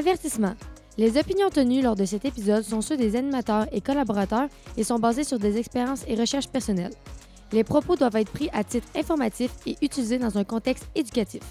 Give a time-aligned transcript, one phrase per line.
[0.00, 0.54] Avertissement.
[0.96, 4.98] Les opinions tenues lors de cet épisode sont ceux des animateurs et collaborateurs et sont
[4.98, 6.94] basées sur des expériences et recherches personnelles.
[7.52, 11.42] Les propos doivent être pris à titre informatif et utilisés dans un contexte éducatif.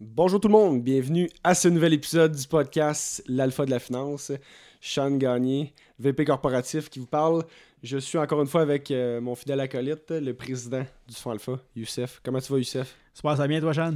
[0.00, 4.32] Bonjour tout le monde, bienvenue à ce nouvel épisode du podcast L'Alpha de la Finance.
[4.80, 7.44] Sean Gagné, VP corporatif qui vous parle.
[7.82, 11.58] Je suis encore une fois avec euh, mon fidèle acolyte, le président du Fonds Alpha,
[11.74, 12.20] Youssef.
[12.22, 12.94] Comment tu vas, Youssef?
[13.14, 13.94] Ça passe bien, toi, Sean?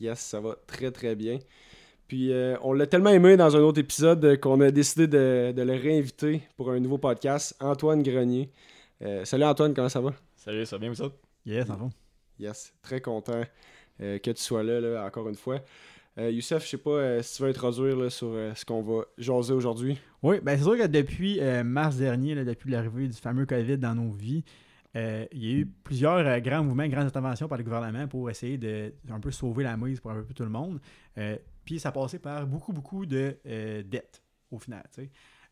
[0.00, 1.38] Yes, ça va très très bien.
[2.08, 5.72] Puis euh, on l'a tellement aimé dans un autre épisode qu'on a décidé de, le
[5.72, 8.50] réinviter pour un nouveau podcast, Antoine Grenier.
[9.02, 10.12] Euh, salut Antoine, comment ça va?
[10.34, 11.16] Salut, ça va bien vous autres?
[11.46, 11.90] Yes, en fond.
[12.36, 13.44] Yes, très content
[14.00, 15.60] que tu sois là, là, encore une fois.
[16.18, 19.04] Euh, Youssef, je sais pas euh, si tu veux introduire sur euh, ce qu'on va
[19.16, 19.98] jaser aujourd'hui.
[20.22, 24.10] Oui, ben c'est sûr que depuis mars dernier, depuis l'arrivée du fameux COVID dans nos
[24.10, 24.44] vies,
[24.94, 28.92] il y a eu plusieurs grands mouvements, grandes interventions par le gouvernement pour essayer de
[29.10, 30.78] un peu sauver la mise pour un peu tout le monde.
[31.64, 34.84] puis ça passait par beaucoup, beaucoup de dettes au final.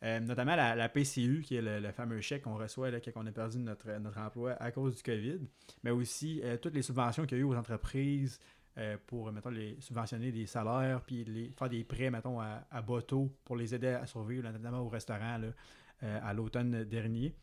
[0.02, 3.58] notamment la, PCU, qui est le, fameux chèque qu'on reçoit là, quand on a perdu
[3.60, 5.38] notre, notre emploi à cause du COVID,
[5.82, 8.38] mais aussi toutes les subventions qu'il y a eu aux entreprises,
[8.78, 12.80] euh, pour, mettons, les subventionner des salaires, puis les, faire des prêts, mettons, à, à
[12.80, 15.40] bateau pour les aider à survivre, notamment au restaurant,
[16.02, 17.34] euh, à l'automne dernier.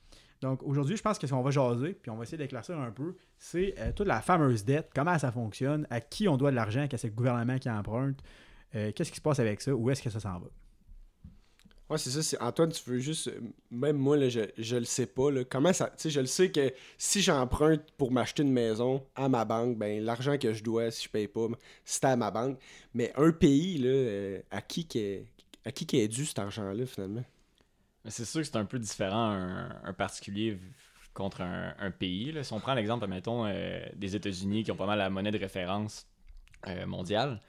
[0.41, 2.91] Donc aujourd'hui, je pense que ce qu'on va jaser, puis on va essayer d'éclaircir un
[2.91, 6.55] peu, c'est euh, toute la fameuse dette, comment ça fonctionne, à qui on doit de
[6.55, 8.21] l'argent, qu'est-ce que le gouvernement qui emprunte,
[8.71, 10.47] qu'est-ce qui se passe avec ça, où est-ce que ça s'en va.
[11.89, 12.37] Ouais, c'est ça.
[12.43, 13.31] Antoine, tu veux juste.
[13.69, 15.29] Même moi, là, je, je le sais pas.
[15.29, 15.87] Là, comment ça.
[15.87, 19.77] Tu sais, je le sais que si j'emprunte pour m'acheter une maison à ma banque,
[19.77, 21.47] ben l'argent que je dois, si je paye pas,
[21.83, 22.59] c'est à ma banque.
[22.95, 25.25] Mais un pays, là, euh, à qui est,
[25.63, 27.23] à qui est dû cet argent-là, finalement?
[28.07, 29.31] C'est sûr que c'est un peu différent
[29.83, 30.59] un, particulier
[31.13, 32.31] contre un, pays.
[32.31, 32.43] Là.
[32.43, 35.39] Si on prend l'exemple, mettons, euh, des États-Unis qui ont pas mal la monnaie de
[35.39, 36.07] référence
[36.67, 37.41] euh, mondiale.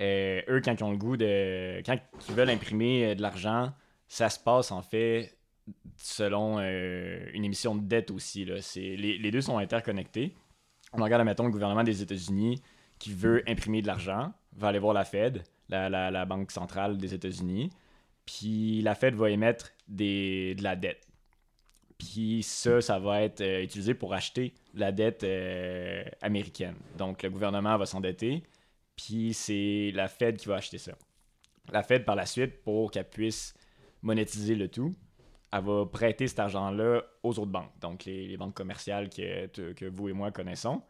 [0.00, 1.82] Euh, eux, quand ils ont le goût de.
[1.84, 1.96] Quand
[2.28, 3.72] ils veulent imprimer euh, de l'argent,
[4.08, 5.36] ça se passe en fait
[5.96, 8.44] selon euh, une émission de dette aussi.
[8.44, 8.56] Là.
[8.76, 10.34] Les, les, deux sont interconnectés.
[10.92, 12.60] On regarde, mettons, le gouvernement des États-Unis
[12.98, 17.70] qui veut imprimer de l'argent, va aller voir la Fed, la, Banque centrale des États-Unis,
[18.26, 21.08] puis la Fed va émettre des, de la dette.
[21.98, 25.26] Puis ça, ça va être utilisé pour acheter la dette
[26.20, 26.76] américaine.
[26.96, 28.44] Donc le gouvernement va s'endetter,
[29.32, 30.92] c'est la Fed qui va acheter ça.
[31.70, 33.54] La Fed, par la suite, pour qu'elle puisse
[34.02, 34.94] monétiser le tout,
[35.52, 40.12] elle va prêter cet argent-là aux autres banques, donc les, banques commerciales que, vous et
[40.12, 40.82] moi connaissons.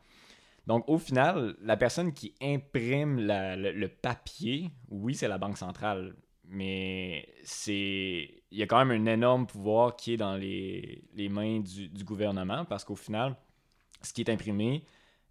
[0.66, 7.28] Donc, au final, la personne qui imprime le, papier, oui, c'est la Banque centrale, mais
[7.42, 12.04] c'est il y a quand même un énorme pouvoir qui est dans les, mains du
[12.04, 13.36] gouvernement, parce qu'au final,
[14.02, 14.84] ce qui est imprimé,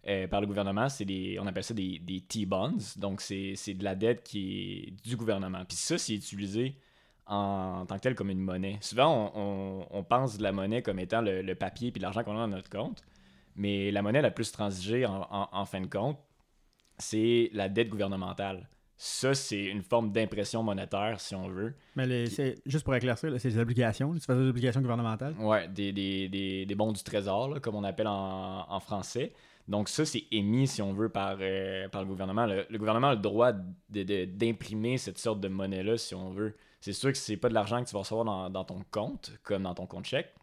[0.08, 2.78] euh, par le gouvernement, c'est des, on appelle ça des, des T-bonds.
[2.96, 5.64] Donc, c'est, de la dette qui est du gouvernement.
[5.64, 6.76] Puis ça, c'est utilisé
[7.26, 8.78] en, tant que tel comme une monnaie.
[8.80, 12.48] Souvent, on, pense de la monnaie comme étant le, papier puis l'argent qu'on a dans
[12.48, 13.02] notre compte.
[13.54, 16.18] Mais la monnaie la plus transigée, en, fin de compte,
[16.98, 18.68] c'est la dette gouvernementale.
[18.96, 21.74] Ça, c'est une forme d'impression monétaire, si on veut.
[21.96, 25.34] Mais c'est juste pour éclaircir, c'est des obligations, tu fais des obligations gouvernementales?
[25.40, 29.32] Oui, des, des, des, bons du trésor, comme on appelle en, français.
[29.68, 32.46] Donc ça, c'est émis, si on veut, par, euh, le gouvernement.
[32.46, 33.52] Le, gouvernement a le droit
[33.88, 36.56] d'imprimer cette sorte de monnaie-là, si on veut.
[36.80, 39.62] C'est sûr que c'est pas de l'argent que tu vas recevoir dans, ton compte, comme
[39.62, 40.34] dans ton compte chèque,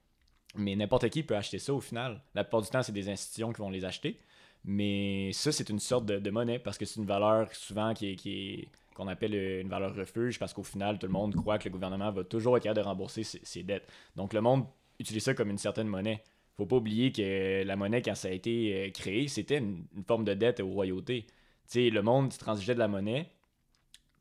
[0.55, 2.21] mais n'importe qui peut acheter ça au final.
[2.33, 4.19] La plupart du temps, c'est des institutions qui vont les acheter.
[4.63, 8.67] Mais ça, c'est une sorte de, monnaie parce que c'est une valeur souvent qui est,
[8.93, 12.11] qu'on appelle une valeur refuge parce qu'au final, tout le monde croit que le gouvernement
[12.11, 13.87] va toujours être capable de rembourser ses dettes.
[14.15, 14.65] Donc le monde
[14.99, 16.23] utilise ça comme une certaine monnaie
[16.59, 20.25] faut pas oublier que la monnaie, quand ça a été euh, créé, c'était une, forme
[20.25, 21.25] de dette aux royautés.
[21.65, 23.31] sais, le monde transigeait de la monnaie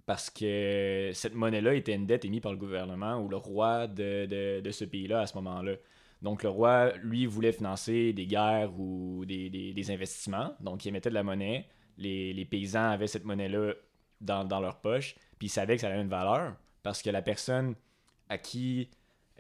[0.07, 4.63] parce que cette monnaie-là était une dette émise par le gouvernement ou le roi de,
[4.71, 5.75] ce pays-là à ce moment-là.
[6.23, 10.55] Donc le roi, lui, voulait financer des guerres ou des, investissements.
[10.61, 11.67] Donc il émettait de la monnaie.
[11.99, 13.75] Les, paysans avaient cette monnaie-là
[14.21, 15.17] dans, dans, leur poche.
[15.39, 17.75] Puis ils savaient que ça avait une valeur parce que la personne
[18.29, 18.89] à qui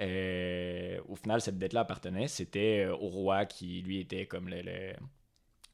[0.01, 4.95] au final, cette dette-là appartenait, c'était euh, au roi qui, lui, était comme le,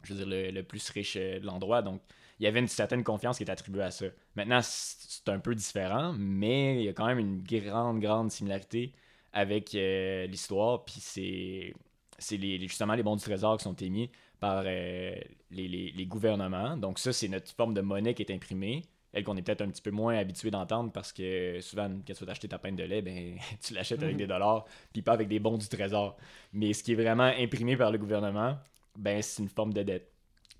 [0.08, 1.82] le, plus riche euh, de l'endroit.
[1.82, 2.00] Donc,
[2.40, 4.06] il y avait une certaine confiance qui est attribuée à ça.
[4.34, 8.92] Maintenant, c'est un peu différent, mais il y a quand même une grande, grande similarité
[9.32, 10.84] avec l'histoire.
[10.84, 11.74] Puis c'est,
[12.18, 14.10] c'est les, justement les bons du trésor qui sont émis
[14.40, 16.76] par les, les, gouvernements.
[16.76, 18.82] Donc ça, c'est notre forme de monnaie qui est imprimée
[19.14, 22.24] elle qu'on est peut-être un petit peu moins habitué d'entendre parce que souvent, quand tu
[22.24, 24.18] veux acheter ta peine de lait, ben, tu l'achètes avec mhm.
[24.18, 26.16] des dollars, puis pas avec des bons du trésor.
[26.52, 28.58] Mais ce qui est vraiment imprimé par le gouvernement,
[28.96, 30.10] ben c'est une forme de dette.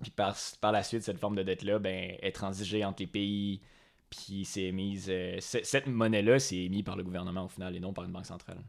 [0.01, 3.61] Puis par, par la suite, cette forme de dette-là ben, est transigée entre les pays,
[4.09, 5.07] puis c'est émise.
[5.09, 8.25] euh, cette monnaie-là, c'est émis par le gouvernement au final et non par une banque
[8.25, 8.59] centrale.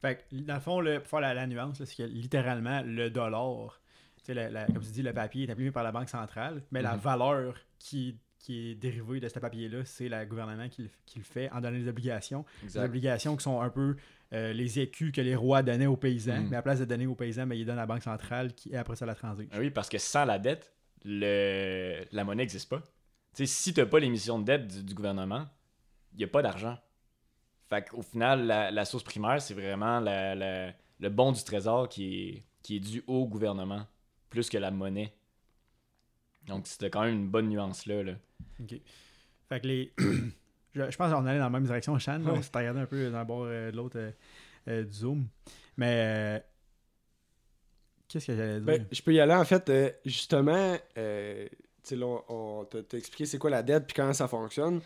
[0.00, 2.82] Fait que, dans le fond, le- pour faire la, la nuance, là, c'est que littéralement,
[2.82, 3.80] le dollar,
[4.18, 6.62] tu sais, la- la- comme tu dis, le papier est imprimé par la Banque centrale,
[6.72, 7.00] mais la Mhm.
[7.00, 11.24] valeur qui, qui est dérivée de ce papier-là, c'est le gouvernement qui, le- qui le
[11.24, 12.44] fait en donnant des obligations.
[12.62, 13.96] Des obligations qui sont un peu
[14.32, 16.48] euh, les écus que les rois donnaient aux paysans, Mhm.
[16.50, 18.54] mais à la place de donner aux paysans, ben, ils donnent à la Banque centrale
[18.54, 19.48] qui après ça la transige.
[19.52, 20.72] Ah oui, parce que sans la dette,
[21.04, 22.04] le...
[22.12, 22.82] la monnaie n'existe pas.
[23.34, 25.46] Si tu n'as pas l'émission de dette du, du gouvernement,
[26.12, 26.78] il n'y a pas d'argent.
[27.68, 31.88] Fait qu'au final, la, la source primaire, c'est vraiment la- la- le bon du trésor
[31.88, 33.86] qui est, qui est dû au gouvernement,
[34.30, 35.12] plus que la monnaie.
[36.46, 38.02] Donc, c'était quand même une bonne nuance là.
[38.02, 38.12] là.
[38.60, 38.74] OK.
[39.48, 39.92] Fait que les.
[39.98, 42.18] je, je pense qu'on allait dans la même direction, Shan.
[42.18, 42.32] là.
[42.32, 42.38] Ouais.
[42.38, 44.10] On s'était regardé un peu dans le bord euh, de l'autre euh,
[44.68, 45.26] euh, du Zoom.
[45.76, 46.38] Mais.
[46.38, 46.40] euh,
[48.08, 48.62] Qu'est-ce que j'allais dire?
[48.64, 49.68] Ben, je peux y aller en fait.
[49.68, 53.86] euh, justement, euh, tu sais, là, on, on t'a t'a expliqué c'est quoi la dette
[53.86, 54.80] puis comment ça fonctionne.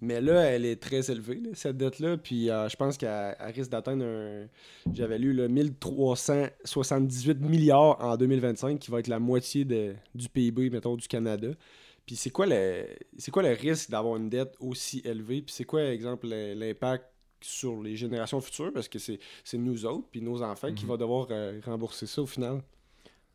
[0.00, 2.16] Mais là, elle est très élevée, là, cette dette-là.
[2.18, 4.46] Puis euh, je pense qu'elle elle risque d'atteindre un.
[4.92, 10.70] J'avais lu là, 1378 milliards en 2025, qui va être la moitié de, du PIB,
[10.70, 11.48] mettons, du Canada.
[12.06, 12.86] Puis c'est quoi le
[13.16, 15.40] c'est quoi le risque d'avoir une dette aussi élevée?
[15.42, 17.06] Puis c'est quoi, exemple, le- l'impact
[17.40, 18.72] sur les générations futures?
[18.72, 19.18] Parce que c'est
[19.54, 20.90] nous autres, puis nos enfants, qui Mhm.
[20.90, 22.60] vont devoir euh, rembourser ça au final.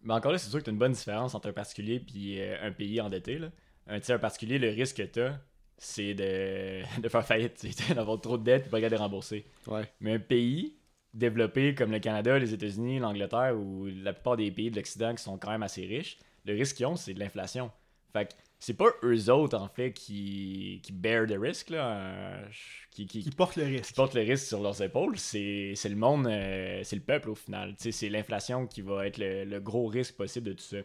[0.04, 2.54] Mais encore là, c'est sûr que tu as une bonne différence entre un particulier et
[2.56, 3.38] un pays endetté.
[3.40, 3.50] Là.
[3.88, 5.42] Un, un particulier, le risque que tu as,
[5.80, 7.66] c'est de, de faire faillite,
[7.96, 9.46] d'avoir trop de dettes et pas capable de rembourser.
[9.68, 9.84] Ouais.
[10.02, 10.76] Mais un pays
[11.14, 15.24] développé comme le Canada, les États-Unis, l'Angleterre ou la plupart des pays de l'Occident qui
[15.24, 17.72] sont quand même assez riches, le risque qu'ils ont, c'est de l'inflation.
[18.14, 22.46] Fait que c'est pas eux autres, en fait, qui, qui bear the risk, là, euh,
[22.92, 23.96] qui, qui, Qui porte le qui risque.
[23.96, 27.76] portent le risque sur leurs épaules, c'est le monde, euh, c'est le peuple au final.
[27.78, 30.78] C'est l'inflation qui va être le, le gros risque possible de tout ça.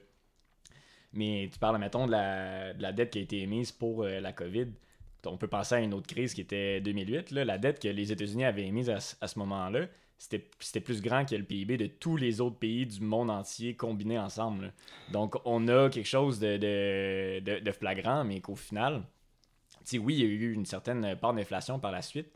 [1.12, 4.20] Mais tu parles, mettons, de la, de la dette qui a été émise pour euh,
[4.20, 4.69] la COVID.
[5.26, 7.31] On peut penser à une autre crise qui était 2008.
[7.31, 7.44] Là.
[7.44, 9.87] La dette que les États-Unis avaient émise à, ce- moment-là,
[10.19, 14.19] c'était plus grand que le PIB de tous les autres pays du monde entier combinés
[14.19, 14.73] ensemble.
[15.12, 19.03] Donc, on a quelque chose de, flagrant, mais qu'au final,
[19.94, 22.29] oui, il y a eu une certaine part d'inflation par la suite,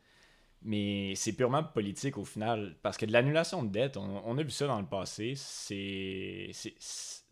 [0.63, 2.75] mais c'est purement politique au final.
[2.83, 5.35] Parce que de l'annulation de dette, on, a vu ça dans le passé,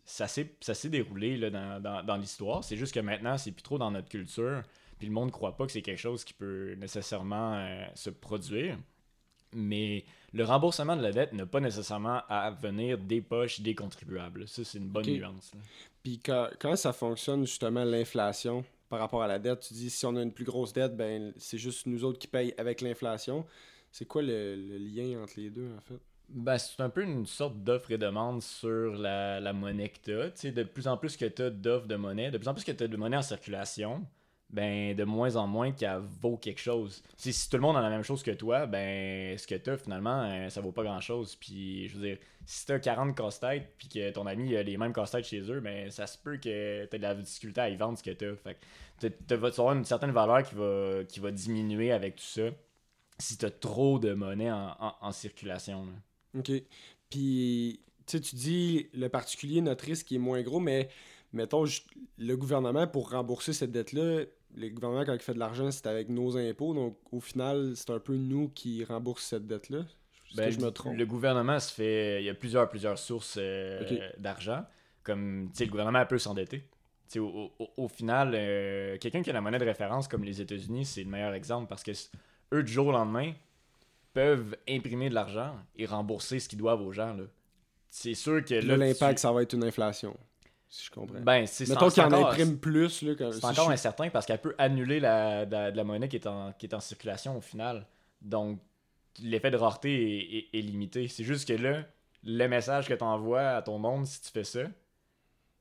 [0.05, 2.63] Ça s'est déroulé dans- dans l'histoire.
[2.63, 4.63] C'est juste que maintenant, c'est plus trop dans notre culture.
[4.97, 8.09] Puis le monde ne croit pas que c'est quelque chose qui peut nécessairement euh, se
[8.09, 8.77] produire.
[9.53, 10.03] Mais
[10.33, 14.47] le remboursement de la dette n'a pas nécessairement à venir des poches des contribuables.
[14.47, 15.53] Ça, c'est une bonne nuance.
[15.53, 15.61] là.
[16.03, 20.05] Puis quand, quand ça fonctionne justement l'inflation par rapport à la dette, tu dis si
[20.05, 23.45] on a une plus grosse dette, ben c'est juste nous autres qui payent avec l'inflation.
[23.91, 25.99] C'est quoi le, le lien entre les deux en fait?
[26.29, 30.13] Ben, c'est un peu une sorte d'offre et demande sur la, la monnaie que tu
[30.13, 30.51] as.
[30.51, 32.71] de plus en plus que tu as d'offres de monnaie, de plus en plus que
[32.73, 34.05] tu as de monnaie en circulation,
[34.49, 37.03] ben de moins en moins qu'elle vaut quelque chose.
[37.17, 39.69] Si, si tout le monde a la même chose que toi, ben ce que tu
[39.69, 41.35] as finalement, euh, ça vaut pas grand chose.
[41.35, 44.77] Puis je veux dire, si tu as 40 casse-têtes puis que ton ami a les
[44.77, 47.69] mêmes casse-têtes chez eux, ben ça se peut que tu aies de la difficulté à
[47.69, 48.35] y vendre ce que tu as.
[48.35, 48.57] Fait
[49.27, 52.49] tu vas avoir une certaine valeur qui va, qui va diminuer avec tout ça
[53.19, 55.87] si tu as trop de monnaie en, en- circulation.
[56.37, 56.51] OK.
[57.09, 60.89] Puis tu dis le particulier, notre risque est moins gros, mais
[61.33, 61.65] mettons
[62.17, 64.23] le gouvernement pour rembourser cette dette-là,
[64.57, 67.89] le gouvernement quand il fait de l'argent, c'est avec nos impôts, donc au final, c'est
[67.91, 69.79] un peu nous qui remboursent cette dette-là.
[70.35, 70.97] Ben, je me trompe?
[70.97, 72.21] Le gouvernement se fait.
[72.21, 74.65] Il y a plusieurs, plusieurs sources euh, d'argent.
[75.03, 76.59] Comme tu sais, le gouvernement peut s'endetter.
[76.59, 76.65] Tu
[77.13, 80.41] sais, Au, au- au final, euh, quelqu'un qui a la monnaie de référence comme les
[80.41, 81.91] États-Unis, c'est le meilleur exemple parce que
[82.53, 83.31] eux, du jour au lendemain,
[84.13, 87.15] peuvent imprimer de l'argent et rembourser ce qu'ils doivent aux gens.
[87.89, 88.75] C'est sûr que là.
[88.75, 90.15] là, l'impact, tu- ça va être une inflation,
[90.69, 91.19] si je comprends.
[91.21, 93.01] Ben, c'est Mettons qu'il en imprime plus.
[93.01, 96.09] Là, c'est si encore je- incertain parce qu'elle peut annuler la, la- de la monnaie
[96.09, 97.85] qui est, en, qui est en circulation au final.
[98.21, 98.59] Donc,
[99.21, 101.07] l'effet de rareté est, est- est limité.
[101.07, 101.83] C'est juste que là,
[102.23, 104.61] le message que tu envoies à ton monde si tu fais ça,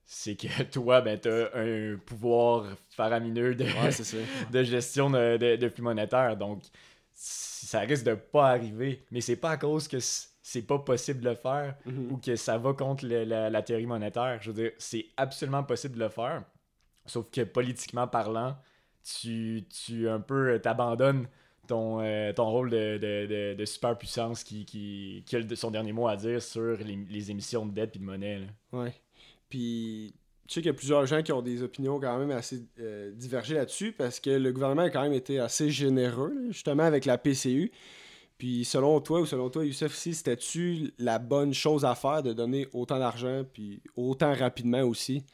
[0.04, 4.16] c'est que toi, ben, tu as un pouvoir faramineux de, Ouais, c'est ça.
[4.52, 6.36] de gestion de, de, de flux monétaire.
[6.36, 6.62] Donc,
[7.14, 9.04] ça risque de pas arriver.
[9.10, 9.98] Mais c'est pas à cause que
[10.48, 12.12] c'est pas possible de le faire Mhm.
[12.12, 14.38] ou que ça va contre le- la, la théorie monétaire.
[14.40, 16.44] Je veux dire, c'est absolument possible de le faire.
[17.04, 18.56] Sauf que politiquement parlant,
[19.02, 21.26] tu, tu un peu t'abandonnes
[21.66, 25.92] ton, euh, ton rôle de, de, de, de superpuissance qui, qui, qui a son dernier
[25.92, 28.38] mot à dire sur les, les émissions de dette et de monnaie.
[28.38, 28.46] là.
[28.72, 28.94] Ouais.
[29.48, 30.14] Puis,
[30.46, 33.10] tu sais qu'il y a plusieurs gens qui ont des opinions quand même assez euh,
[33.12, 37.04] divergées là-dessus parce que le gouvernement a quand même été assez généreux, là, justement, avec
[37.04, 37.72] la PCU.
[38.38, 42.32] Puis selon toi ou selon toi, Youssef, si c'était-tu la bonne chose à faire de
[42.32, 45.24] donner autant d'argent puis autant rapidement aussi?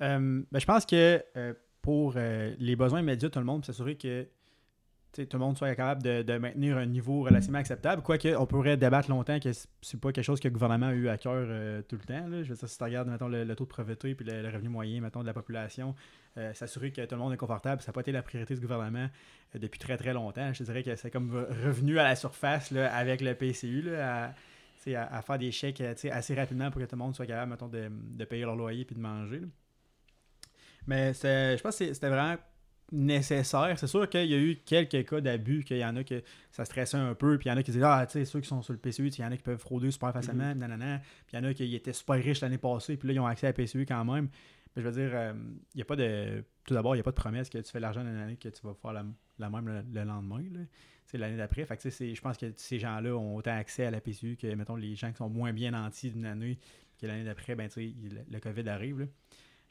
[0.00, 3.64] Euh, ben, je pense que euh, pour euh, les besoins immédiats de tout le monde,
[3.64, 4.26] s'assurer que
[5.12, 8.02] tout le monde soit capable de, maintenir un niveau relativement acceptable.
[8.02, 11.08] Quoique, on pourrait débattre longtemps que c'est pas quelque chose que le gouvernement a eu
[11.08, 11.46] à cœur
[11.88, 12.24] tout le temps.
[12.42, 15.00] Je veux dire, si tu regardes mettons, le, taux de pauvreté puis le, revenu moyen
[15.00, 15.94] mettons, de la population,
[16.54, 19.08] s'assurer que tout le monde est confortable, ça n'a pas été la priorité du gouvernement
[19.54, 20.52] depuis très très longtemps.
[20.52, 23.82] Je dirais que c'est comme revenu à la surface là, avec le PCU.
[23.82, 24.34] Là,
[24.90, 28.24] à, faire des chèques assez rapidement pour que tout le monde soit capable mettons, de,
[28.24, 29.42] payer leur loyer et de manger.
[30.86, 32.36] Mais je pense que c'était vraiment
[32.92, 33.78] nécessaire.
[33.78, 36.64] C'est sûr qu'il y a eu quelques cas d'abus, qu'il y en a que ça
[36.64, 38.48] stressait un peu, puis il y en a qui disaient Ah, tu sais, ceux qui
[38.48, 40.58] sont sur le PCU, il y en a qui peuvent frauder super facilement, mm
[41.26, 43.26] puis il y en a qui étaient super riches l'année passée, puis là, ils ont
[43.26, 44.28] accès à la PCU quand même.
[44.74, 45.32] Mais je veux dire, euh,
[45.74, 46.44] il n'y a pas de.
[46.64, 48.48] Tout d'abord, il n'y a pas de promesse que tu fais l'argent d'une année que
[48.48, 50.42] tu vas faire la, même le, lendemain.
[51.04, 51.64] C'est l'année d'après.
[51.66, 54.76] Fait que, je pense que ces gens-là ont autant accès à la PCU que, mettons,
[54.76, 56.58] les gens qui sont moins bien nantis d'une année,
[57.00, 57.94] que l'année d'après, ben, tu sais,
[58.30, 59.08] le, COVID arrive.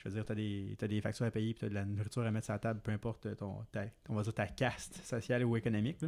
[0.04, 1.74] Je veux dire, tu as des, as des factures à payer, puis tu as de
[1.76, 4.48] la nourriture à mettre sur la table, peu importe ton, ta, on va dire ta
[4.48, 6.00] caste sociale ou économique.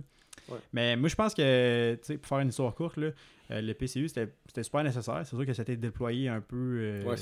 [0.73, 3.11] Mais moi, je pense que, pour faire une histoire courte, là,
[3.51, 5.21] euh, le PCU, c'était super nécessaire.
[5.25, 7.15] C'est sûr que ça a été déployé un peu euh,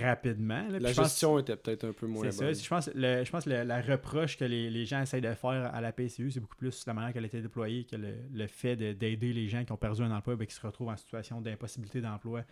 [0.00, 0.66] rapidement.
[0.70, 2.54] La gestion était peut-être un peu moins bonne.
[2.54, 5.70] Je pense, le, je pense que la reproche que les, les, gens essayent de faire
[5.74, 8.46] à la PCU, c'est beaucoup plus la manière qu'elle a été déployée que le, le
[8.46, 11.40] fait d'aider les gens qui ont perdu un emploi et qui se retrouvent en situation
[11.40, 12.42] d'impossibilité d'emploi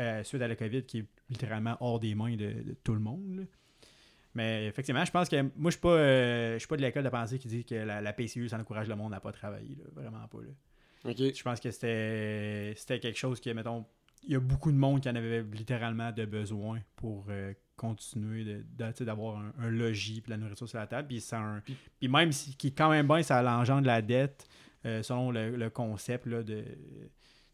[0.00, 3.46] euh, suite à la COVID qui est littéralement hors des mains de, tout le monde.
[4.34, 7.04] Mais effectivement, je pense que moi, je suis pas, euh, je suis pas de l'école
[7.04, 9.78] de pensée qui dit que la, PCU, ça encourage le monde à pas travailler.
[9.94, 10.38] Vraiment pas.
[11.04, 13.84] Je pense que c'était, quelque chose qui, mettons,
[14.24, 18.64] il y a beaucoup de monde qui en avait littéralement de besoin pour euh, continuer
[19.00, 21.06] d'avoir un, logis et la nourriture sur la table.
[21.06, 21.62] Puis, un,
[22.00, 24.48] puis même si qui quand même bien, ça l'engendre la dette
[24.84, 26.62] selon le, le concept là, de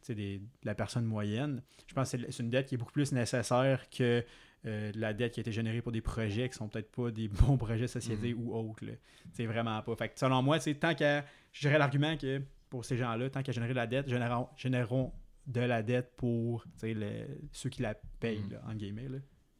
[0.08, 1.62] de la personne moyenne.
[1.86, 4.24] Je pense que c'est une dette qui est beaucoup plus nécessaire que
[4.66, 7.28] euh, la dette qui a été générée pour des projets qui sont peut-être pas des
[7.28, 8.46] bons projets de société mhm.
[8.46, 8.84] ou autres.
[9.32, 9.96] C'est vraiment pas.
[9.96, 11.24] Fait selon moi, tant qu'à.
[11.52, 15.12] Je dirais l'argument que pour ces gens-là, tant qu'à générer de la dette, générons, générons
[15.46, 18.70] de la dette pour ceux qui la payent, mhm.
[18.70, 19.08] en guillemets.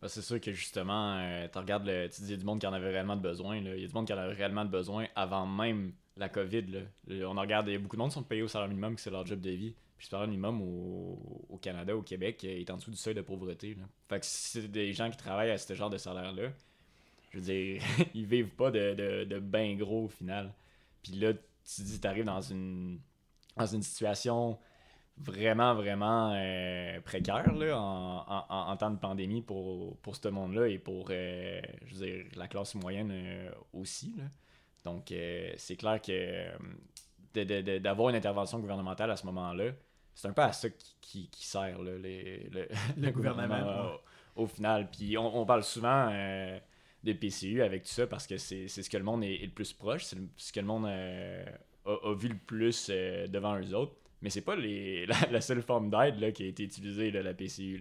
[0.01, 2.45] Bah, c'est sûr que justement, euh, tu regardes, le, tu dis, il y a du
[2.45, 3.57] monde qui en avait réellement de besoin.
[3.57, 6.85] Il y a du monde qui en avait réellement de besoin avant même la COVID.
[7.09, 9.01] On regarde, il y a beaucoup de monde qui sont payés au salaire minimum, que
[9.01, 9.75] c'est leur job de vie.
[10.01, 13.21] Puis le salaire minimum au, au, Canada, au Québec, est en dessous du seuil de
[13.21, 13.77] pauvreté.
[14.09, 16.49] Fait que c'est des gens qui travaillent à ce genre de salaire-là,
[17.31, 17.83] je veux dire,
[18.15, 20.55] ils vivent pas de, de, de ben gros au final.
[21.03, 22.99] Puis là, tu dis, t'arrives dans une,
[23.59, 24.59] dans une situation
[25.19, 30.79] vraiment, vraiment euh, précaire là, en, en, temps de pandémie pour, pour ce monde-là et
[30.79, 34.15] pour, euh, je veux dire, la classe moyenne euh, aussi.
[34.17, 34.25] Là.
[34.87, 35.13] Donc,
[35.59, 36.57] c'est clair que
[37.81, 39.73] d'avoir une intervention gouvernementale à ce moment-là,
[40.15, 40.69] c'est un peu à ça
[41.01, 43.93] qui, qui, sert le, gouvernement,
[44.37, 44.89] au, final.
[44.91, 46.59] Puis on, parle souvent euh,
[47.03, 49.73] de PCU avec tout ça parce que c'est ce que le monde est, le plus
[49.73, 51.45] proche, c'est ce que le monde euh,
[51.87, 53.95] a, vu le plus euh, devant eux autres.
[54.23, 57.81] Mais c'est pas les, la, seule forme d'aide qui a été utilisée, la PCU.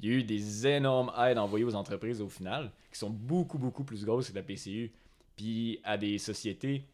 [0.00, 3.58] Il y a eu des énormes aides envoyées aux entreprises au final, qui sont beaucoup,
[3.58, 4.92] beaucoup plus grosses que la PCU.
[5.36, 6.84] Puis à des sociétés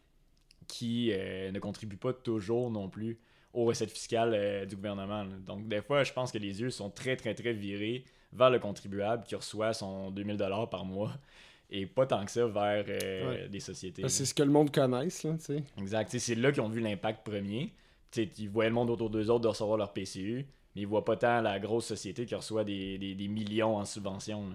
[0.67, 3.19] qui ne contribuent pas toujours non plus
[3.57, 5.25] aux recettes fiscales euh, du gouvernement.
[5.25, 8.59] Donc, des fois, je pense que les yeux sont très, très, très virés vers le
[8.59, 10.37] contribuable qui reçoit son 2000
[10.69, 11.11] par mois
[11.71, 14.07] et pas tant que ça vers euh, des sociétés.
[14.09, 15.63] C'est ce que le monde connaisse, là, tu sais.
[15.79, 16.15] Exact.
[16.15, 17.73] C'est là qu'ils ont vu l'impact premier.
[18.15, 20.45] ils voyaient le monde autour d'eux autres de recevoir leur PCU,
[20.75, 24.53] mais ils voient pas tant la grosse société qui reçoit des, des, millions en subventions.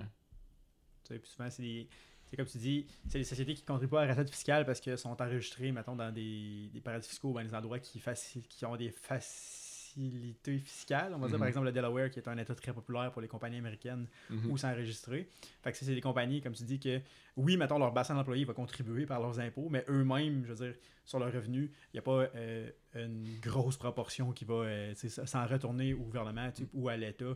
[1.08, 1.88] Puis souvent, c'est des
[2.32, 4.96] c'est comme tu dis, c'est les sociétés qui contribuent à la recette fiscale parce qu'elles
[4.96, 8.02] sont enregistrées, mettons, dans des, des paradis fiscaux ou dans des endroits qui,
[8.48, 11.12] qui ont des facilités fiscales.
[11.14, 11.48] On va dire, par mhm.
[11.48, 14.50] exemple, le Delaware, qui est un État très populaire pour les compagnies américaines mhm.
[14.50, 15.28] où s'enregistrer.
[15.60, 17.02] Fait que c'est des compagnies, comme tu dis, que
[17.36, 20.74] oui, mettons, leur bassin d'employés va contribuer par leurs impôts, mais eux-mêmes, je veux dire,
[21.04, 25.46] sur leurs revenus, il n'y a pas euh, une grosse proportion qui va euh, s'en
[25.46, 27.34] retourner au gouvernement ou à l'État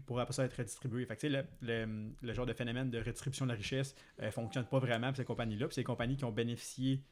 [0.00, 1.04] puis pour après ça être redistribué.
[1.06, 4.64] Fait que, le, le, le, genre de phénomène de redistribution de la richesse euh, fonctionne
[4.64, 5.66] pas vraiment pour ces compagnies-là.
[5.68, 7.02] Puis ces compagnies qui ont bénéficié,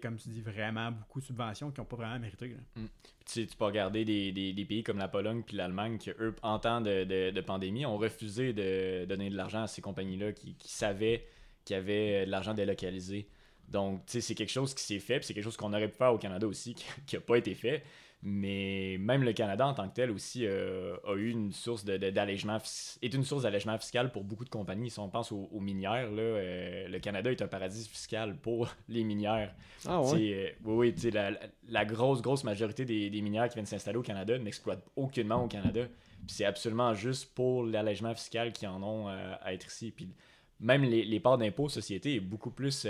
[0.00, 2.56] comme tu dis, vraiment beaucoup de subventions qui n'ont pas vraiment mérité.
[2.76, 2.86] Mm.
[3.26, 6.80] Tu, peux regarder des, des, pays comme la Pologne puis l'Allemagne qui, eux, en temps
[6.80, 11.26] de, de, pandémie, ont refusé de donner de l'argent à ces compagnies-là qui, qui, savaient
[11.64, 13.28] qu'il y avait de l'argent délocalisé.
[13.68, 15.88] Donc, tu sais, c'est quelque chose qui s'est fait, puis c'est quelque chose qu'on aurait
[15.88, 16.74] pu faire au Canada aussi,
[17.06, 17.82] qui n'a pas été fait.
[18.24, 22.58] Mais même le Canada en tant que tel aussi euh, a eu une source d'allègement,
[23.02, 24.90] est une source d'allègement fiscal pour beaucoup de compagnies.
[24.90, 28.68] Si on pense aux, aux minières, là, euh, le Canada est un paradis fiscal pour
[28.88, 29.52] les minières.
[29.86, 31.32] Ah Tu sais, euh, oui, oui, la,
[31.66, 35.48] la- grosse, grosse majorité des, des minières qui viennent s'installer au Canada n'exploitent aucunement au
[35.48, 35.86] Canada.
[36.24, 39.90] Puis c'est absolument juste pour l'allègement fiscal qu'ils en ont à être ici.
[39.90, 40.14] Puis
[40.60, 42.86] même les, les parts d'impôts société est beaucoup plus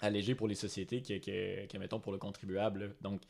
[0.00, 2.80] allégé pour les sociétés que, que, que, mettons, pour le contribuable.
[2.80, 2.86] là.
[3.00, 3.20] Donc,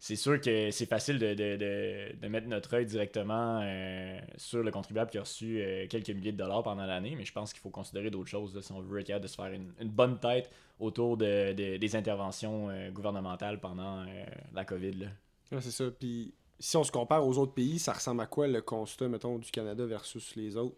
[0.00, 4.62] c'est sûr que c'est facile de, de, de, de mettre notre œil directement euh, sur
[4.62, 7.52] le contribuable qui a reçu euh, quelques milliers de dollars pendant l'année, mais je pense
[7.52, 9.72] qu'il faut considérer d'autres choses là, si on veut être capable de se faire une,
[9.80, 14.06] une bonne tête autour de, de- des interventions euh, gouvernementales pendant euh,
[14.54, 14.92] la COVID.
[14.92, 15.06] Là.
[15.50, 15.90] Ouais, c'est ça.
[15.90, 19.38] Puis si on se compare aux autres pays, ça ressemble à quoi le constat, mettons,
[19.38, 20.76] du Canada versus les autres?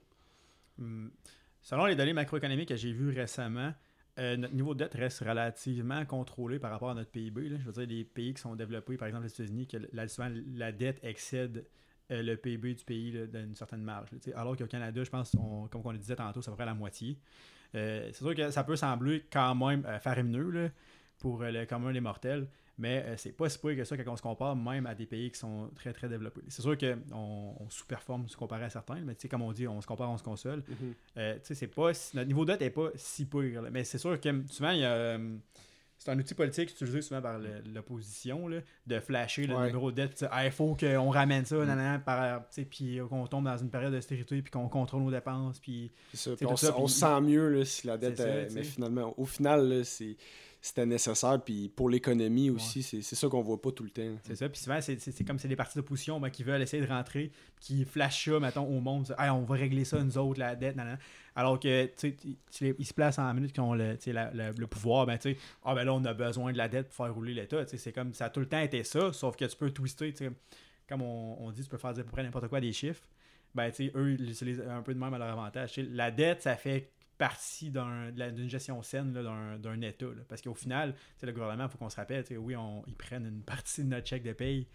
[0.79, 1.11] Hum,
[1.63, 3.75] Selon les données macroéconomiques que j'ai vues récemment,
[4.21, 7.49] euh, notre niveau de dette reste relativement contrôlé par rapport à notre PIB.
[7.49, 10.73] Je veux dire, les pays qui sont développés, par exemple les États-Unis, que souvent la
[10.73, 11.65] dette excède
[12.11, 14.11] euh, le PIB du pays d'une certaine marge.
[14.35, 15.33] alors qu'au Canada, je pense,
[15.71, 17.19] comme on le disait tantôt, c'est à peu près la moitié.
[17.75, 20.69] Euh, c'est sûr que ça peut sembler quand même faramineux là,
[21.19, 22.47] pour le commun des mortels,
[22.81, 25.07] mais euh, c'est pas si pire que ça quand on se compare même à des
[25.07, 26.41] pays qui sont très très développés.
[26.49, 29.69] C'est sûr qu'on on sous-performe se comparer à certains, mais tu sais, comme on dit,
[29.69, 30.65] on se compare, on se console.
[31.17, 33.63] Euh, tu sais, c'est pas si- notre niveau de dette n'est pas si pire.
[33.63, 33.71] là.
[33.71, 34.93] Mais c'est sûr que souvent, il y a.
[34.93, 35.37] euh,
[36.03, 37.39] c'est un outil politique utilisé souvent par
[37.75, 39.67] l'opposition là, de flasher le Ouais.
[39.67, 40.25] numéro de dette.
[40.45, 43.93] Il faut qu'on ramène ça, nanana, par, tu sais, puis qu'on tombe dans une période
[43.93, 45.59] d'austérité, puis qu'on contrôle nos dépenses.
[45.61, 46.37] Puis C'est ça.
[46.37, 48.17] Puis on, ça, on sent mieux là, si la dette.
[48.17, 50.17] Ça, tu mais finalement, au final, là, c'est-
[50.63, 51.43] c'était nécessaire.
[51.43, 54.17] Puis pour l'économie aussi, c'est c'est ça qu'on voit pas tout le temps.
[54.25, 54.49] c'est ça.
[54.49, 56.89] Puis souvent, c'est- c'est c'est comme c'est des partis d'opposition ben, qui veulent essayer de
[56.89, 59.15] rentrer, qui flashent ça, mettons, au monde.
[59.19, 60.77] Hey, on va régler ça, nous autres, la dette.
[61.35, 62.17] Alors que, tu
[62.51, 65.33] sais, ils se placent en minutes qu'ils ont le, la- la- le pouvoir, ben, tu
[65.33, 67.65] sais, ah, ben là, on a besoin de la dette pour faire rouler l'État.
[67.67, 70.25] C'est comme, ça a tout le temps été ça, sauf que tu peux twister, tu
[70.27, 70.31] sais,
[70.89, 73.03] comme on, on dit, tu peux faire à peu près n'importe quoi des chiffres.
[73.55, 75.77] Ben, tu sais, eux, ils l'utilisent un peu de même à leur avantage.
[75.79, 76.91] La dette, ça fait
[77.21, 80.07] partie d'une gestion saine d'un- État.
[80.07, 80.23] là.
[80.29, 83.43] Parce qu'au final, le gouvernement, il faut qu'on se rappelle, oui, on, ils prennent une
[83.43, 84.67] partie de notre chèque de paye,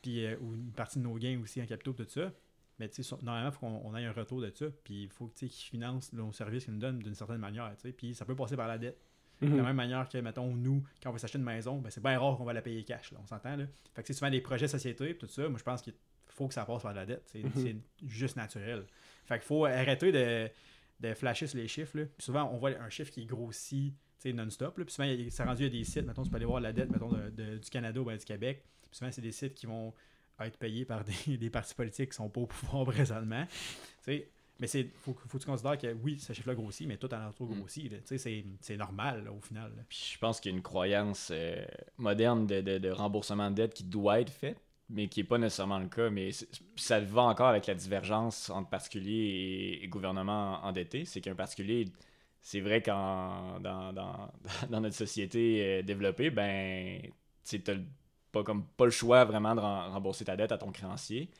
[0.00, 2.32] puis, euh, ou une partie de nos gains aussi en capitaux, tout ça.
[2.78, 4.66] Mais so- normalement, il faut qu'on on ait un retour de ça.
[4.84, 7.74] Puis il faut qu'ils financent nos services qu'ils nous donnent d'une certaine manière.
[7.96, 8.98] Puis ça peut passer par la dette.
[9.42, 9.56] De Mhm.
[9.56, 12.18] la même manière que, mettons, nous, quand on veut s'acheter une maison, ben, c'est bien
[12.18, 13.12] rare qu'on va la payer cash.
[13.12, 13.56] Là, on s'entend.
[13.94, 15.48] Fait que c'est souvent des projets sociétés, tout ça.
[15.48, 15.94] Moi, je pense qu'il
[16.26, 17.22] faut que ça passe par la dette.
[17.26, 17.50] C'est Mhm.
[17.54, 17.76] c'est
[18.08, 18.84] juste naturel.
[19.24, 20.48] Fait qu'il faut arrêter de,
[21.00, 21.98] de flasher sur les chiffres.
[21.98, 22.04] Là.
[22.06, 24.74] Puis souvent, on voit un chiffre qui grossit non-stop.
[24.74, 26.04] Puis souvent, il- c'est rendu à des sites.
[26.04, 28.24] Mettons, tu peux aller voir la dette mettons, de- de- du Canada ou ben, du
[28.24, 28.64] Québec.
[28.82, 29.94] Puis souvent, c'est des sites qui vont
[30.40, 33.46] être payés par des, des partis politiques qui sont pas au pouvoir présentement.
[33.46, 33.52] Tu
[34.00, 34.28] sais,
[34.58, 37.12] mais c'est faut, que- faut que tu considères que oui, ce chiffre-là grossit, mais tout
[37.14, 37.58] en entour Mm.
[37.60, 37.92] grossit.
[38.04, 39.70] C'est c'est normal là, au final.
[39.76, 39.82] là.
[39.88, 41.64] Puis je pense qu'il y a une croyance euh,
[41.96, 45.38] moderne de, de- de remboursement de dette qui doit être faite, mais qui n'est pas
[45.38, 46.10] nécessairement le cas.
[46.10, 46.30] Mais
[46.76, 51.04] ça va encore avec la divergence entre particulier et, gouvernement endetté.
[51.04, 51.86] C'est qu'un particulier,
[52.40, 54.30] c'est vrai qu'en dans, dans,
[54.80, 57.00] notre société euh, développée, ben,
[57.44, 57.60] tu
[58.32, 58.42] pas,
[58.76, 61.30] pas le choix vraiment de rem- rembourser ta dette à ton créancier.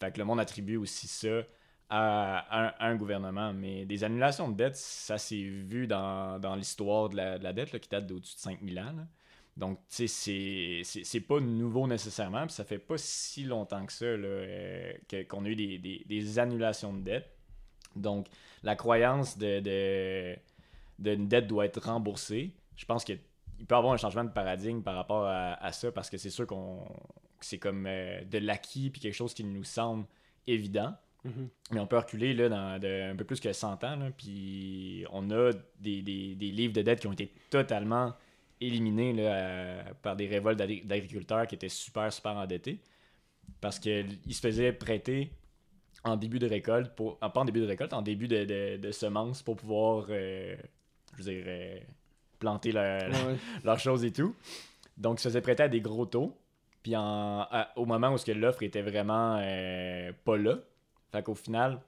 [0.00, 1.42] Fait que le monde attribue aussi ça
[1.88, 3.52] à, un, gouvernement.
[3.52, 7.52] Mais des annulations de dette, ça s'est vu dans, dans l'histoire de la, de la
[7.52, 9.06] dette qui date d'au-dessus de 5000 ans.
[9.56, 14.04] Donc, tu sais, c'est- pas nouveau nécessairement, puis ça fait pas si longtemps que ça
[14.04, 14.92] euh,
[15.28, 17.30] qu'on a eu des, des- des annulations de dette.
[17.94, 18.26] Donc,
[18.62, 20.36] la croyance de, de,
[20.98, 24.82] d'une dette doit être remboursée, je pense qu'il peut y avoir un changement de paradigme
[24.82, 26.84] par rapport à, à ça, parce que c'est sûr qu'on
[27.38, 30.04] que c'est comme euh, de l'acquis, puis quelque chose qui nous semble
[30.46, 30.94] évident.
[31.24, 31.48] Mhm.
[31.72, 35.30] Mais on peut reculer là, dans de- un peu plus que 100 ans, puis on
[35.30, 38.14] a des, des- des livres de dette qui ont été totalement
[38.60, 42.80] éliminés là, par des révoltes d'agri- d'agriculteurs qui étaient super, super endettés.
[43.60, 45.30] Parce qu'ils se faisaient prêter
[46.04, 48.76] en début de récolte, pour, ah, pas en début de récolte, en début de, de,
[48.76, 50.56] de semences pour pouvoir, euh,
[51.16, 51.78] je veux dire, euh,
[52.38, 53.36] planter leur, Ouais.
[53.64, 54.34] leurs choses et tout.
[54.96, 56.36] Donc, ils se faisaient prêter à des gros taux.
[56.82, 60.58] Puis en, à- au moment où l'offre était vraiment euh, pas là,
[61.10, 61.80] fait qu'au final,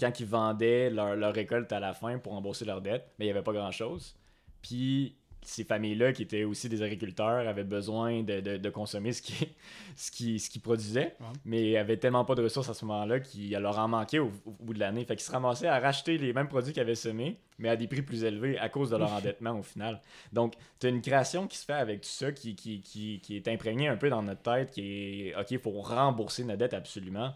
[0.00, 3.28] quand ils vendaient leur, leur récolte à la fin pour rembourser leur dette, mais il
[3.28, 4.16] n'y avait pas grand-chose.
[4.62, 9.20] Puis ces familles-là, qui étaient aussi des agriculteurs, avaient besoin de, de- de consommer ce
[9.22, 9.48] qui
[9.96, 11.26] ce qui, ce qu'ils produisaient, Ouais.
[11.44, 14.50] mais avaient tellement pas de ressources à ce moment-là qu'il leur en manquait au, au
[14.60, 15.04] bout de l'année.
[15.04, 17.88] Fait qu'ils se ramassaient à racheter les mêmes produits qu'ils avaient semés, mais à des
[17.88, 20.00] prix plus élevés à cause de leur endettement au final.
[20.32, 23.36] Donc, tu as une création qui se fait avec tout ça, qui, qui, qui, qui
[23.36, 26.74] est imprégnée un peu dans notre tête, qui est OK, il faut rembourser notre dette
[26.74, 27.32] absolument.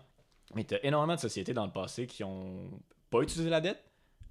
[0.54, 2.70] Mais tu as énormément de sociétés dans le passé qui ont
[3.10, 3.82] pas utilisé la dette,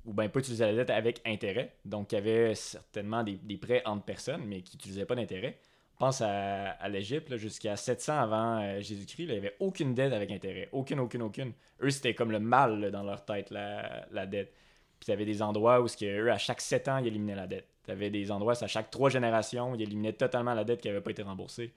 [0.06, 3.82] ou bien pas utilisé la dette avec intérêt, donc qui avaient certainement des, des prêts
[3.86, 5.58] entre personnes, mais qui n'utilisaient pas d'intérêt.
[5.98, 10.70] pense à, l'Égypte, jusqu'à 700 avant euh, Jésus-Christ, il n'y avait aucune dette avec intérêt.
[10.72, 11.54] Aucune, aucune, aucune.
[11.82, 14.54] Eux, c'était comme le mal dans leur tête, la, la dette.
[15.00, 17.68] Puis tu avais des endroits où, eux, à chaque 7 ans, ils éliminaient la dette.
[17.86, 20.88] Tu avais des endroits, où, à chaque 3 générations, ils éliminaient totalement la dette qui
[20.88, 21.74] n'avait pas été remboursée.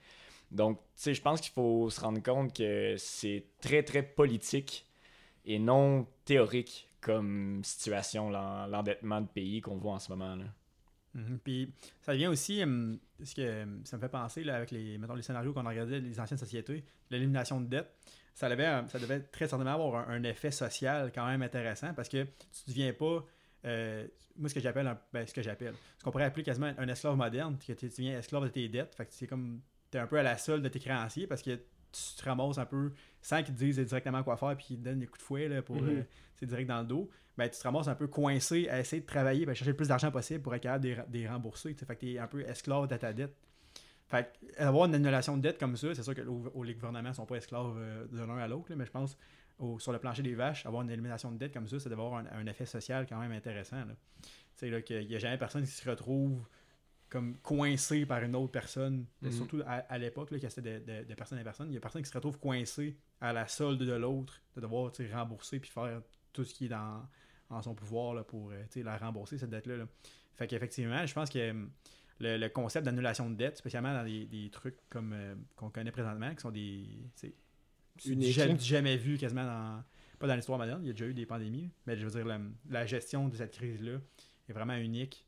[0.51, 4.85] Donc, tu sais, je pense qu'il faut se rendre compte que c'est très, très politique
[5.45, 10.35] et non théorique comme situation, l'en- l'endettement de pays qu'on voit en ce moment.
[10.35, 10.45] Là.
[11.15, 11.39] Mhm.
[11.43, 14.97] Puis ça vient aussi, hum, ce que hum, ça me fait penser là, avec les,
[14.97, 17.91] mettons, les scénarios qu'on a regardés les anciennes sociétés, l'élimination de dette,
[18.33, 22.09] ça devait, euh, ça devait très certainement avoir un, effet social quand même intéressant parce
[22.09, 22.29] que tu
[22.67, 23.25] ne deviens pas,
[23.65, 24.07] euh,
[24.37, 27.15] moi ce que j'appelle, ben, ce que j'appelle, ce qu'on pourrait appeler quasiment un esclave
[27.15, 29.99] moderne, que tu tu deviens esclave de tes dettes, fait que c'est comme, tu es
[29.99, 31.59] un peu à la solde de tes créanciers parce que
[31.91, 34.83] tu te ramasses un peu sans qu'ils te disent directement quoi faire puis qu'ils te
[34.85, 36.03] donnent des coups de fouet là, pour, euh,
[36.35, 39.05] c'est direct dans le dos ben, tu te ramasses un peu coincé à essayer de
[39.07, 41.73] travailler, ben, chercher le plus d'argent possible pour être capable de les- rembourser.
[41.73, 43.33] Fait que tu es un peu esclave de ta dette.
[44.09, 47.13] Fait que, avoir une annulation de dette comme ça, c'est sûr que au- les gouvernements
[47.13, 49.17] sont pas esclaves euh, de l'un à l'autre, mais je pense
[49.57, 52.05] au- sur le plancher des vaches, avoir une élimination de dette comme ça, ça devrait
[52.07, 53.83] avoir un, un effet social quand même intéressant.
[53.87, 53.95] Tu
[54.57, 56.45] sais, là, qu'il n'y a jamais personne qui se retrouve
[57.09, 59.31] comme coincé par une autre personne, Mhm.
[59.31, 61.81] surtout à, à l'époque, là, c'était de, de- de personne à personne, il y a
[61.81, 66.01] personne qui se retrouve coincé à la solde de l'autre, de devoir rembourser puis faire
[66.33, 67.03] tout ce qui est dans,
[67.49, 69.77] en son pouvoir là, pour euh, la rembourser, cette dette-là.
[69.77, 69.87] là.
[70.35, 71.71] Fait qu'effectivement, je pense que hum,
[72.19, 75.91] le, le concept d'annulation de dette, spécialement dans des, des trucs comme euh, qu'on connaît
[75.91, 76.85] présentement, qui sont des.
[77.15, 77.33] c'est-
[77.97, 78.55] c'est Uniques, ja- là.
[78.57, 79.83] jamais vu quasiment dans.
[80.19, 82.25] Pas dans l'histoire moderne, il y a déjà eu des pandémies, mais je veux dire,
[82.25, 83.99] la, la gestion de cette crise-là
[84.49, 85.25] est vraiment unique,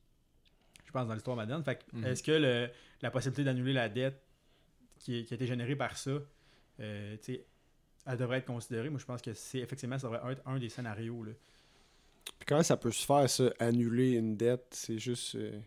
[0.91, 1.63] je pense, dans l'histoire moderne.
[1.63, 2.05] Fait que, Mhm.
[2.05, 2.69] est-ce que le-
[3.01, 4.21] la possibilité d'annuler la dette
[4.99, 6.11] qui, a été générée par ça,
[6.81, 7.45] euh, tu sais,
[8.05, 8.89] elle devrait être considérée?
[8.89, 11.23] Moi, je pense que c'est effectivement, ça devrait être un des scénarios.
[11.23, 11.31] Là.
[12.25, 14.65] Puis comment ça peut se faire, ça, annuler une dette?
[14.71, 15.35] C'est juste.
[15.35, 15.57] euh,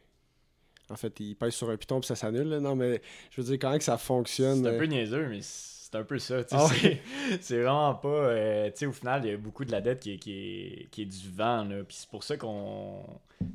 [0.90, 2.58] En fait, il pèse sur un piton puis ça s'annule.
[2.58, 5.38] Non, mais je veux dire, comment que ça fonctionne C'est un euh, peu niaiseux, mais
[5.40, 6.42] c'est un peu ça.
[6.50, 7.00] Ah c'est-
[7.40, 8.08] C'est vraiment pas.
[8.08, 10.32] euh, tu sais, au final, il y a beaucoup de la dette qui est, qui
[10.32, 11.64] est, qui est du vent.
[11.64, 13.02] là, Puis c'est pour ça qu'on.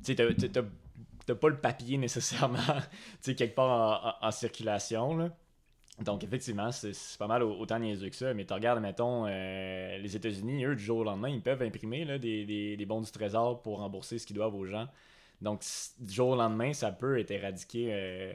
[0.03, 0.63] Tu sais, t'as-
[1.33, 2.59] t'as- pas le papier nécessairement
[3.23, 5.15] tu quelque part en, circulation.
[5.17, 5.29] Là.
[6.01, 8.33] Donc, effectivement, c'est pas mal au- autant niaiseux que ça.
[8.33, 12.05] Mais tu regardes, mettons, euh, les États-Unis, eux, du jour au lendemain, ils peuvent imprimer
[12.05, 14.87] là, des, des, des bons du trésor pour rembourser ce qu'ils doivent aux gens.
[15.41, 15.61] Donc,
[15.99, 18.33] du jour au lendemain, ça peut être éradiqué euh,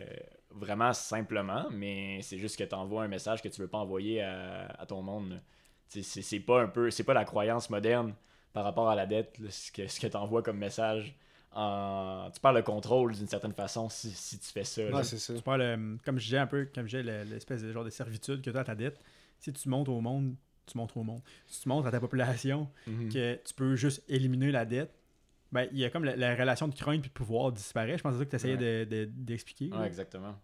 [0.51, 4.23] vraiment simplement, mais c'est juste que tu envoies un message que tu veux pas envoyer
[4.23, 5.41] à, à ton monde.
[5.89, 8.15] C'est pas un peu, c'est pas la croyance moderne
[8.53, 11.15] par rapport à la dette, ce que, ce que tu envoies comme message.
[11.55, 12.31] En...
[12.33, 14.83] Tu perds le contrôle d'une certaine façon si, si tu fais ça.
[14.83, 14.97] là.
[14.99, 15.35] Ouais, c'est ça.
[15.35, 18.51] Tu parles, comme je disais un peu, comme je l'espèce de genre de servitude que
[18.51, 19.01] tu as à ta dette.
[19.39, 20.35] Si tu montres au monde,
[20.67, 21.21] tu montres au monde.
[21.47, 23.09] Si tu montres à ta population Mhm.
[23.11, 24.93] que tu peux juste éliminer la dette,
[25.53, 27.97] ben, il y a comme la, la relation de crainte puis de pouvoir disparaît.
[27.99, 29.71] Je pense que c'est ça que tu essayais de- de- d'expliquer.
[29.71, 30.35] Ouais, exactement.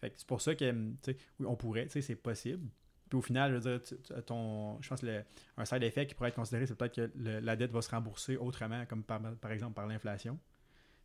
[0.00, 2.68] Fait c'est pour ça que, tu sais, oui, on pourrait, tu sais, c'est possible.
[3.08, 5.24] Puis au final, je veux dire, tu- ton, je pense que le-
[5.56, 7.90] un side effect qui pourrait être considéré, c'est peut-être que le- la dette va se
[7.90, 10.38] rembourser autrement, comme par, par exemple par l'inflation.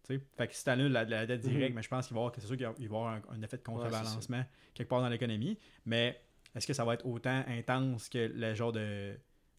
[0.03, 1.75] Tu sais, Fait que si tu annules la, la dette directe, Mhm.
[1.75, 3.41] mais je pense qu'il va y avoir, c'est sûr qu'il va y avoir un, un
[3.43, 5.59] effet de contrebalancement quelque part dans l'économie.
[5.85, 6.19] Mais
[6.55, 9.15] est-ce que ça va être autant intense que le genre de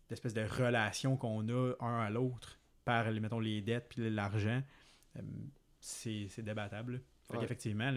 [0.08, 4.62] d'espèce de relation qu'on a un à l'autre par, mettons, les dettes puis l'argent?
[5.16, 5.48] Hum,
[5.80, 7.00] c'est débattable.
[7.28, 7.40] Fait Ouais.
[7.40, 7.92] qu'effectivement,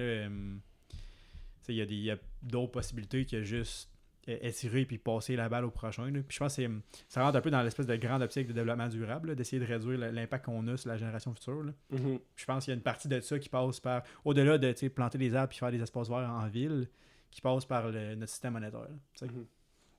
[1.62, 3.90] sais, il y a des- il y a d'autres possibilités que juste
[4.28, 6.06] étirer puis passer la balle au prochain.
[6.06, 6.20] là.
[6.28, 6.62] Puis je pense que
[7.08, 10.00] ça rentre un peu dans l'espèce de grande optique de développement durable, d'essayer de réduire
[10.12, 11.64] l'impact qu'on a sur la génération future.
[11.64, 11.72] là.
[11.92, 12.20] Mhm.
[12.20, 14.88] Puis je pense qu'il y a une partie de ça qui passe par, au-delà de
[14.90, 16.88] planter des arbres puis faire des espaces verts en ville,
[17.32, 18.82] qui passe par le- notre système monétaire.
[18.82, 19.28] là, sais.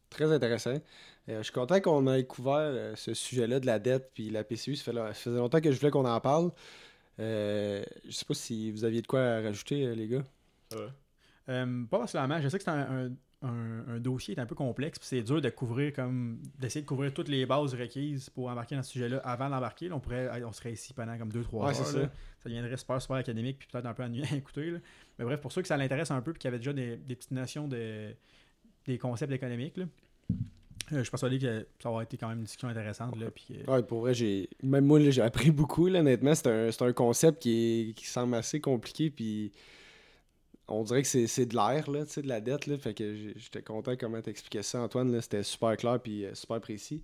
[0.09, 0.71] Très intéressant.
[1.29, 4.45] Euh, je suis content qu'on ait couvert euh, ce sujet-là de la dette puis la
[4.45, 4.77] PCU.
[4.77, 6.53] Ça, fait, ça faisait longtemps que je voulais qu'on en parle.
[7.19, 10.23] Euh, je sais pas si vous aviez de quoi à rajouter, euh, les gars.
[10.73, 10.89] Ouais.
[11.49, 12.41] Euh, pas particulièrement.
[12.41, 13.13] Je sais que c'est un, un-
[13.43, 16.87] un- un dossier est un peu complexe, puis c'est dur de couvrir comme d'essayer de
[16.87, 19.93] couvrir toutes les bases requises pour embarquer dans ce sujet-là avant d'embarquer.
[19.93, 21.79] On pourrait on serait ici pendant comme 2-3 Ouais, heures.
[21.97, 22.03] là.
[22.05, 22.11] ça.
[22.45, 24.71] Deviendrait super super académique puis peut-être un peu ennuyant à écouter.
[24.71, 24.79] là.
[25.19, 27.15] Mais bref, pour ceux que ça l'intéresse un peu puis qui avaient déjà des, des
[27.17, 28.15] petites notions de
[28.87, 29.85] des concepts économiques, là,
[30.93, 33.17] euh, je suis persuadé que ça va été quand même une discussion intéressante.
[33.19, 35.89] Là, puis, euh, Ouais, pour vrai, j'ai même moi, j'ai appris beaucoup.
[35.89, 39.11] Là, honnêtement, c'est un, un concept qui, est, qui semble assez compliqué.
[39.11, 39.51] Puis
[40.69, 42.67] on dirait que c'est, c'est de l'air, là, tu sais, de la dette.
[42.67, 45.13] Là, fait que j'étais content comment t'expliquais ça, Antoine.
[45.13, 47.03] Là, c'était super clair puis euh, super précis.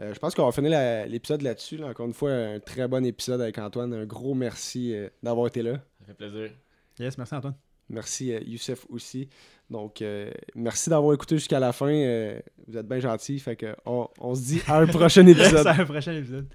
[0.00, 1.76] Euh, je pense qu'on va finir l'épisode là-dessus.
[1.76, 1.88] là.
[1.88, 3.92] Encore une fois, un très bon épisode avec Antoine.
[3.92, 5.74] Un gros merci euh, d'avoir été là.
[6.00, 6.50] Ça fait plaisir.
[6.98, 7.54] Yes, merci Antoine.
[7.88, 9.28] Merci euh, Youssef aussi.
[9.70, 11.88] Donc, euh, merci d'avoir écouté jusqu'à la fin.
[11.92, 13.38] Euh, vous êtes bien gentils.
[13.38, 15.62] Fait que on, on se dit à un prochain épisode.
[15.62, 16.46] C'est un prochain épisode.